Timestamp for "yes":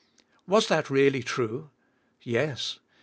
2.23-2.79